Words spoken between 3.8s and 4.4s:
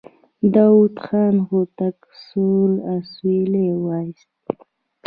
وايست.